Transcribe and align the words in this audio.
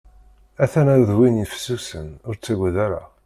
Aṭṭan-a 0.63 0.95
d 1.09 1.11
win 1.17 1.47
fessusen, 1.51 2.09
ur 2.27 2.35
ttaggad 2.35 2.75
ara. 2.85 3.03